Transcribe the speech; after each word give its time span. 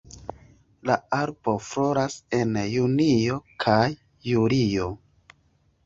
La 0.89 0.95
arbo 1.17 1.53
floras 1.67 2.17
en 2.39 2.59
junio 2.73 3.39
kaj 3.67 3.79
julio. 4.33 4.93